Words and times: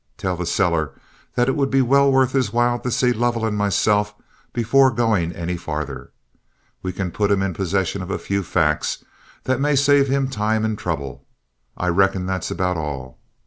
Tell 0.17 0.35
the 0.35 0.47
seller 0.47 0.99
that 1.35 1.47
it 1.47 1.55
would 1.55 1.69
be 1.69 1.83
well 1.83 2.11
worth 2.11 2.31
his 2.31 2.51
while 2.51 2.79
to 2.79 2.89
see 2.89 3.13
Lovell 3.13 3.45
and 3.45 3.55
myself 3.55 4.15
before 4.51 4.89
going 4.89 5.31
any 5.31 5.57
farther. 5.57 6.11
We 6.81 6.91
can 6.91 7.11
put 7.11 7.29
him 7.29 7.43
in 7.43 7.53
possession 7.53 8.01
of 8.01 8.09
a 8.09 8.17
few 8.17 8.41
facts 8.41 9.05
that 9.43 9.61
may 9.61 9.75
save 9.75 10.07
him 10.07 10.27
time 10.27 10.65
and 10.65 10.75
trouble. 10.75 11.27
I 11.77 11.89
reckon 11.89 12.25
that's 12.25 12.49
about 12.49 12.77
all. 12.77 13.19